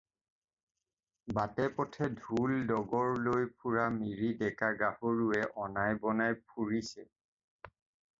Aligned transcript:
বাটে-পথে 1.39 2.07
ঢোল, 2.21 2.53
ডগৰ 2.71 3.11
লৈ 3.27 3.45
ফুৰা 3.65 3.83
মিৰি 3.97 4.31
ডেকা-গাভৰুৱে 4.39 5.43
অনাই-বনাই 5.65 6.39
ফুৰিছে। 6.55 7.07